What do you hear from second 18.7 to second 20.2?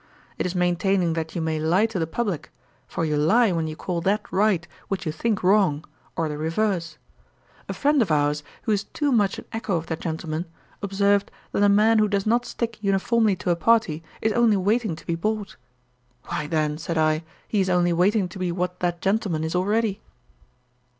that gentleman is already.'